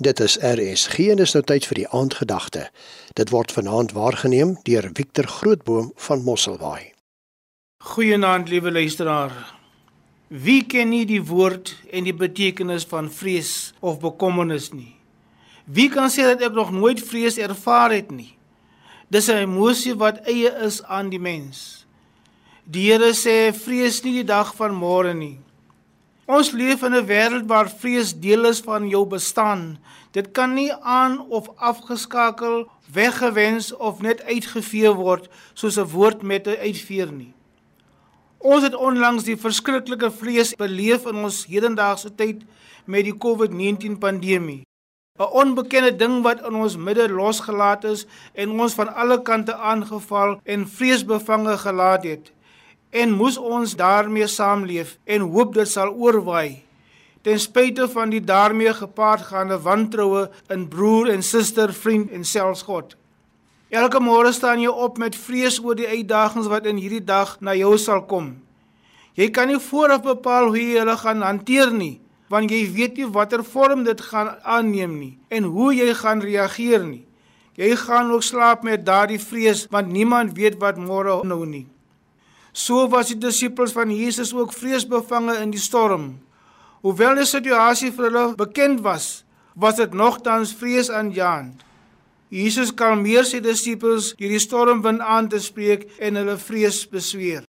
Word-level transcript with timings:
Dit 0.00 0.20
is 0.20 0.38
RSG 0.40 1.10
en 1.12 1.18
dis 1.20 1.34
nou 1.36 1.42
tyd 1.44 1.66
vir 1.68 1.76
die 1.76 1.88
aandgedagte. 1.92 2.62
Dit 3.20 3.28
word 3.34 3.50
vanaand 3.52 3.90
waargeneem 3.92 4.54
deur 4.64 4.86
Victor 4.96 5.26
Grootboom 5.28 5.90
van 6.06 6.22
Mosselbaai. 6.24 6.94
Goeienaand 7.84 8.48
liewe 8.48 8.72
luisteraar. 8.72 9.34
Wie 10.32 10.64
ken 10.64 10.88
nie 10.88 11.04
die 11.04 11.20
woord 11.20 11.74
en 11.92 12.08
die 12.08 12.16
betekenis 12.16 12.88
van 12.88 13.10
vrees 13.12 13.74
of 13.84 14.00
bekommernis 14.00 14.70
nie? 14.72 14.94
Wie 15.68 15.90
kan 15.92 16.08
sê 16.08 16.24
dat 16.30 16.46
ek 16.48 16.56
nog 16.56 16.72
nooit 16.72 17.04
vrees 17.04 17.36
ervaar 17.36 17.92
het 17.92 18.08
nie? 18.08 18.32
Dis 19.12 19.28
'n 19.28 19.44
emosie 19.44 19.94
wat 19.94 20.24
eie 20.24 20.48
is 20.64 20.80
aan 20.82 21.10
die 21.12 21.20
mens. 21.20 21.84
Die 22.64 22.88
Here 22.88 23.12
sê 23.12 23.52
vrees 23.52 24.02
nie 24.02 24.12
die 24.12 24.24
dag 24.24 24.56
van 24.56 24.72
môre 24.72 25.12
nie. 25.14 25.40
Ons 26.30 26.52
leef 26.54 26.82
in 26.86 26.94
'n 26.94 27.06
wêreld 27.06 27.46
waar 27.50 27.68
vrees 27.82 28.10
deel 28.24 28.44
is 28.44 28.60
van 28.60 28.88
jou 28.88 29.04
bestaan. 29.06 29.78
Dit 30.12 30.30
kan 30.30 30.54
nie 30.54 30.72
aan 30.72 31.20
of 31.28 31.48
afgeskakel, 31.56 32.70
weggewens 32.92 33.76
of 33.76 34.00
net 34.00 34.22
uitgevee 34.22 34.92
word 34.94 35.28
soos 35.54 35.76
'n 35.78 35.90
woord 35.94 36.22
met 36.22 36.46
'n 36.46 36.62
uitveer 36.68 37.12
nie. 37.12 37.32
Ons 38.38 38.62
het 38.62 38.74
onlangs 38.74 39.24
die 39.24 39.36
verskriklike 39.36 40.10
vrees 40.10 40.54
beleef 40.54 41.06
in 41.06 41.16
ons 41.16 41.46
hedendaagse 41.46 42.14
tyd 42.14 42.42
met 42.84 43.04
die 43.04 43.18
COVID-19 43.18 43.98
pandemie. 43.98 44.62
'n 45.18 45.32
Onbekende 45.42 45.96
ding 45.96 46.22
wat 46.22 46.46
in 46.46 46.54
ons 46.54 46.76
midde 46.76 47.08
losgelaat 47.08 47.84
is 47.84 48.06
en 48.34 48.60
ons 48.60 48.74
van 48.74 48.94
alle 48.94 49.22
kante 49.22 49.54
aangeval 49.54 50.40
en 50.44 50.68
vreesbevange 50.68 51.58
gelaat 51.58 52.04
het 52.04 52.32
en 52.90 53.14
moes 53.14 53.38
ons 53.38 53.76
daarmee 53.76 54.26
saamleef 54.26 54.98
en 55.04 55.30
hoop 55.34 55.54
dit 55.54 55.68
sal 55.68 55.94
oorwaai 55.94 56.62
ten 57.22 57.40
spyte 57.40 57.88
van 57.88 58.10
die 58.10 58.22
daarmee 58.24 58.72
gepaard 58.74 59.26
gaande 59.28 59.58
wantroue 59.60 60.28
in 60.48 60.68
broer 60.68 61.10
en 61.12 61.22
suster, 61.22 61.72
vriend 61.72 62.10
en 62.10 62.24
selfs 62.24 62.62
God. 62.64 62.96
Elke 63.70 64.00
môre 64.02 64.32
staan 64.32 64.62
jy 64.62 64.70
op 64.72 64.98
met 64.98 65.16
vrees 65.16 65.60
oor 65.62 65.76
die 65.78 65.88
uitdagings 65.88 66.48
wat 66.50 66.66
in 66.66 66.80
hierdie 66.80 67.04
dag 67.04 67.36
na 67.40 67.54
jou 67.54 67.76
sal 67.78 68.02
kom. 68.08 68.32
Jy 69.14 69.28
kan 69.36 69.50
nie 69.50 69.60
vooraf 69.60 70.02
bepaal 70.02 70.48
hoe 70.48 70.58
jy 70.58 70.80
hulle 70.80 70.96
gaan 70.96 71.22
hanteer 71.22 71.74
nie, 71.74 72.00
want 72.32 72.50
jy 72.50 72.64
weet 72.72 72.96
nie 72.96 73.10
watter 73.12 73.44
vorm 73.44 73.84
dit 73.84 74.00
gaan 74.00 74.32
aanneem 74.42 74.96
nie 74.98 75.12
en 75.28 75.50
hoe 75.52 75.74
jy 75.76 75.92
gaan 75.94 76.24
reageer 76.24 76.86
nie. 76.86 77.04
Jy 77.60 77.74
gaan 77.76 78.10
ook 78.14 78.24
slaap 78.24 78.64
met 78.64 78.86
daardie 78.86 79.20
vrees 79.20 79.66
want 79.70 79.92
niemand 79.92 80.32
weet 80.38 80.56
wat 80.62 80.80
môre 80.80 81.20
nou 81.26 81.44
nie. 81.44 81.66
So 82.52 82.88
was 82.90 83.12
die 83.12 83.18
disippels 83.18 83.72
van 83.72 83.90
Jesus 83.94 84.32
ook 84.34 84.52
vreesbevange 84.52 85.36
in 85.42 85.52
die 85.54 85.62
storm. 85.62 86.18
Hoewel 86.82 87.20
die 87.20 87.28
situasie 87.28 87.92
vir 87.94 88.08
hulle 88.08 88.24
bekend 88.38 88.80
was, 88.82 89.22
was 89.54 89.76
dit 89.78 89.94
nogtans 89.94 90.54
vreesaanjaend. 90.56 91.62
Jesus 92.30 92.70
kalmeer 92.74 93.26
sy 93.26 93.40
disippels 93.42 94.12
deur 94.18 94.34
die 94.34 94.42
stormwind 94.42 95.02
aan 95.02 95.28
te 95.30 95.40
spreek 95.42 95.88
en 95.98 96.18
hulle 96.18 96.38
vrees 96.38 96.84
besweer. 96.90 97.42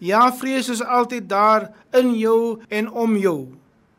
Ja, 0.00 0.28
vrees 0.32 0.68
is 0.72 0.80
altyd 0.80 1.28
daar 1.28 1.70
in 1.96 2.14
jou 2.16 2.60
en 2.68 2.88
om 2.90 3.16
jou. 3.20 3.38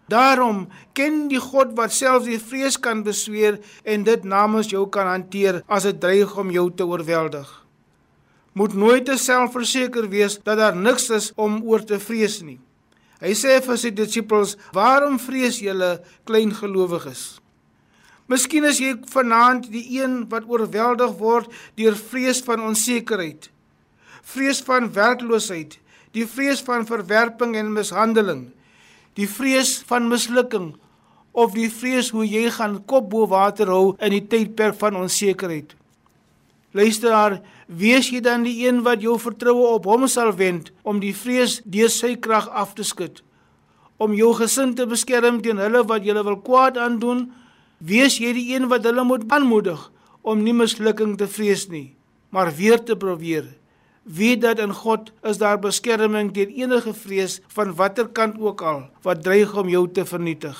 Daarom 0.10 0.66
ken 0.98 1.28
die 1.30 1.42
God 1.42 1.78
wat 1.78 1.94
selfs 1.94 2.30
die 2.30 2.42
vrees 2.42 2.78
kan 2.82 3.06
besweer 3.06 3.62
en 3.86 4.06
dit 4.06 4.26
namens 4.26 4.74
jou 4.74 4.88
kan 4.90 5.10
hanteer 5.10 5.62
as 5.70 5.86
dit 5.90 6.02
dreig 6.02 6.38
om 6.38 6.54
jou 6.54 6.70
te 6.74 6.86
oorweldig 6.86 7.62
moet 8.54 8.74
nooit 8.74 9.06
te 9.06 9.18
selfverseker 9.18 10.10
wees 10.12 10.40
dat 10.44 10.58
daar 10.58 10.76
niks 10.76 11.10
is 11.10 11.32
om 11.36 11.62
oor 11.64 11.84
te 11.84 12.00
vrees 12.00 12.42
nie. 12.42 12.60
Hy 13.22 13.36
sê 13.38 13.60
vir 13.62 13.78
sy 13.78 13.92
disippels: 13.94 14.58
"Waarom 14.74 15.20
vrees 15.20 15.60
julle 15.62 16.02
klein 16.26 16.52
gelowiges?" 16.54 17.40
Miskien 18.32 18.64
is 18.64 18.80
jy 18.80 18.96
vanaand 19.12 19.68
die 19.72 20.00
een 20.00 20.28
wat 20.32 20.48
oorweldig 20.48 21.18
word 21.20 21.52
deur 21.76 21.96
vrees 21.96 22.40
van 22.42 22.64
onsekerheid, 22.64 23.50
vrees 24.24 24.62
van 24.64 24.88
werkloosheid, 24.94 25.78
die 26.16 26.26
vrees 26.28 26.62
van 26.64 26.86
verwerping 26.88 27.58
en 27.60 27.74
mishandeling, 27.74 28.46
die 29.20 29.28
vrees 29.28 29.82
van 29.90 30.08
mislukking 30.08 30.72
of 31.32 31.54
die 31.56 31.70
vrees 31.72 32.12
hoe 32.16 32.26
jy 32.28 32.50
gaan 32.52 32.80
kop 32.88 33.10
bo 33.12 33.28
water 33.28 33.68
hou 33.68 33.96
in 34.00 34.16
die 34.16 34.26
tydperk 34.28 34.80
van 34.80 34.96
onsekerheid. 35.00 35.76
Luisteraar, 36.72 37.42
wees 37.72 38.10
jy 38.12 38.20
dan 38.20 38.44
die 38.44 38.66
een 38.66 38.82
wat 38.84 39.02
jou 39.04 39.18
vertroue 39.20 39.70
op 39.78 39.88
hom 39.88 40.08
sal 40.12 40.34
wend 40.36 40.72
om 40.84 41.00
die 41.00 41.14
vrees 41.16 41.62
deur 41.64 41.92
sy 41.92 42.18
krag 42.20 42.50
af 42.50 42.76
te 42.76 42.84
skud? 42.84 43.22
Om 44.02 44.16
jou 44.18 44.34
gesin 44.36 44.74
te 44.76 44.88
beskerm 44.90 45.40
teen 45.42 45.62
hulle 45.62 45.86
wat 45.88 46.04
julle 46.06 46.24
wil 46.28 46.40
kwaad 46.44 46.78
aandoen? 46.78 47.30
Wees 47.80 48.20
jy 48.20 48.34
die 48.36 48.48
een 48.56 48.68
wat 48.72 48.84
hulle 48.86 49.06
moet 49.08 49.24
aanmoedig 49.32 49.88
om 50.22 50.44
nie 50.44 50.54
mislukking 50.54 51.16
te 51.18 51.30
vrees 51.32 51.68
nie, 51.70 51.96
maar 52.30 52.52
weer 52.58 52.84
te 52.84 52.98
probeer? 53.00 53.48
Weet 54.04 54.42
dat 54.42 54.60
in 54.60 54.74
God 54.74 55.12
is 55.24 55.38
daar 55.38 55.60
beskerming 55.62 56.34
teen 56.34 56.52
enige 56.58 56.94
vrees 56.94 57.40
van 57.54 57.76
watter 57.78 58.10
kant 58.10 58.40
ook 58.42 58.62
al 58.62 58.86
wat 59.06 59.24
dreig 59.24 59.54
om 59.58 59.70
jou 59.70 59.88
te 59.88 60.06
vernietig. 60.06 60.58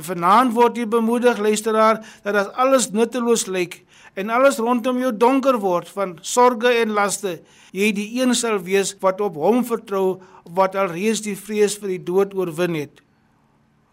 Vanaand 0.00 0.54
word 0.56 0.76
jy 0.76 0.86
bemoedig 0.88 1.40
luisteraar 1.40 2.00
dat 2.24 2.36
as 2.36 2.52
alles 2.56 2.90
nutteloos 2.92 3.46
lyk, 3.48 3.82
en 4.14 4.30
alles 4.30 4.58
rondom 4.58 4.98
jou 4.98 5.12
donker 5.16 5.58
word 5.62 5.88
van 5.94 6.16
sorge 6.22 6.72
en 6.82 6.94
laste, 6.96 7.38
jy 7.72 7.92
die 7.94 8.08
een 8.18 8.34
sal 8.34 8.58
wees 8.66 8.94
wat 9.02 9.20
op 9.20 9.38
hom 9.38 9.62
vertrou 9.66 10.20
wat 10.44 10.76
alreeds 10.78 11.22
die 11.26 11.36
vrees 11.38 11.76
vir 11.78 11.94
die 11.94 12.04
dood 12.10 12.34
oorwin 12.34 12.78
het. 12.78 13.02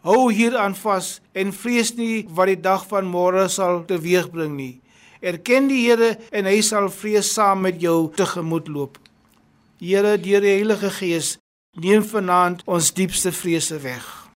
Hou 0.07 0.29
hieraan 0.31 0.75
vas 0.78 1.17
en 1.35 1.51
vrees 1.51 1.94
nie 1.97 2.25
wat 2.29 2.51
die 2.51 2.61
dag 2.61 2.85
van 2.89 3.09
môre 3.09 3.47
sal 3.51 3.83
teweegbring 3.89 4.53
nie. 4.55 4.75
Erken 5.22 5.67
die 5.67 5.81
Here 5.88 6.13
en 6.31 6.45
hy 6.45 6.61
sal 6.61 6.91
vrees 6.94 7.34
saam 7.34 7.66
met 7.66 7.81
jou 7.81 8.11
tegemoet 8.16 8.69
loop. 8.69 9.01
Here, 9.81 10.16
deur 10.17 10.41
die 10.41 10.55
Heilige 10.55 10.89
Gees, 10.94 11.35
neem 11.78 12.05
vanaand 12.05 12.63
ons 12.66 12.94
diepste 12.94 13.34
vrese 13.34 13.81
weg. 13.84 14.27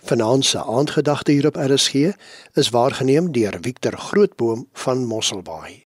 Vanaand 0.00 0.44
se 0.44 0.64
aandgedagte 0.64 1.32
hier 1.32 1.46
op 1.46 1.56
RSG 1.56 1.94
is 2.52 2.68
waargeneem 2.68 3.32
deur 3.32 3.58
Victor 3.60 3.98
Grootboom 3.98 4.68
van 4.72 5.04
Mosselbaai. 5.04 5.87